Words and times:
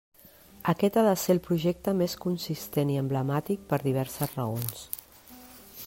Aquest 0.71 0.95
ha 0.99 1.03
de 1.07 1.11
ser 1.23 1.33
el 1.33 1.41
projecte 1.47 1.93
més 1.99 2.15
consistent 2.23 2.95
i 2.95 2.99
emblemàtic 3.03 3.69
per 3.73 3.81
diverses 3.85 4.35
raons. 4.41 4.83